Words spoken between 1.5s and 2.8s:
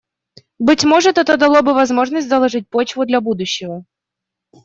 бы возможность заложить